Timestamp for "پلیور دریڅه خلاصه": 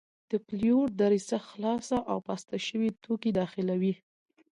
0.47-1.97